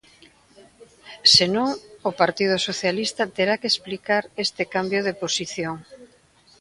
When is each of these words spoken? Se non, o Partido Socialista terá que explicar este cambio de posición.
Se 1.33 1.45
non, 1.55 1.69
o 2.09 2.11
Partido 2.21 2.55
Socialista 2.67 3.31
terá 3.35 3.53
que 3.61 3.69
explicar 3.73 4.23
este 4.43 4.63
cambio 4.73 4.99
de 5.07 5.17
posición. 5.23 5.75